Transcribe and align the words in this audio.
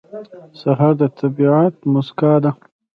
سهار 0.59 0.93
د 0.99 1.01
طبیعت 1.19 1.75
موسکا 1.91 2.33
ده. 2.43 2.51